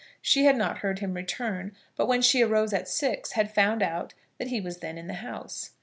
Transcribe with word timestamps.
She 0.19 0.45
had 0.45 0.55
not 0.57 0.79
heard 0.79 0.97
him 0.97 1.13
return, 1.13 1.75
but, 1.95 2.07
when 2.07 2.23
she 2.23 2.41
arose 2.41 2.73
at 2.73 2.87
six, 2.87 3.33
had 3.33 3.53
found 3.53 3.83
out 3.83 4.15
that 4.39 4.47
he 4.47 4.59
was 4.59 4.79
then 4.79 4.97
in 4.97 5.05
the 5.05 5.13
house. 5.21 5.73